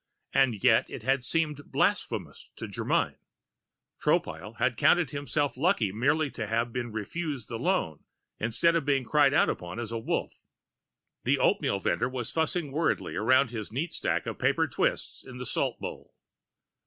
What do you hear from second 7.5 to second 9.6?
loan, instead of being cried out